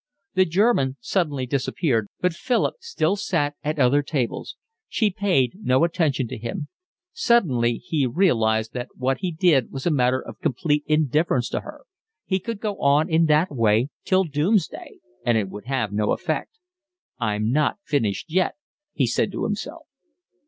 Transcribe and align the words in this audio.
The 0.33 0.45
German 0.45 0.97
suddenly 0.99 1.45
disappeared, 1.45 2.07
but 2.21 2.33
Philip 2.33 2.73
still 2.79 3.15
sat 3.15 3.53
at 3.63 3.77
other 3.77 4.01
tables. 4.01 4.55
She 4.89 5.11
paid 5.11 5.53
no 5.61 5.83
attention 5.83 6.27
to 6.29 6.39
him. 6.39 6.69
Suddenly 7.13 7.73
he 7.75 8.07
realised 8.07 8.73
that 8.73 8.87
what 8.95 9.19
he 9.19 9.31
did 9.31 9.71
was 9.71 9.85
a 9.85 9.91
matter 9.91 10.19
of 10.19 10.39
complete 10.39 10.83
indifference 10.87 11.49
to 11.49 11.59
her; 11.59 11.81
he 12.25 12.39
could 12.39 12.59
go 12.59 12.79
on 12.81 13.11
in 13.11 13.25
that 13.25 13.51
way 13.51 13.89
till 14.03 14.23
doomsday, 14.23 14.97
and 15.23 15.37
it 15.37 15.49
would 15.49 15.65
have 15.65 15.91
no 15.91 16.13
effect. 16.13 16.57
"I've 17.19 17.43
not 17.43 17.77
finished 17.83 18.31
yet," 18.33 18.55
he 18.93 19.05
said 19.05 19.31
to 19.33 19.43
himself. 19.43 19.85